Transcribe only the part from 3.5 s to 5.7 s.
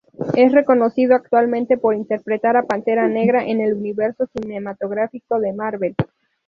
el "Universo cinematográfico de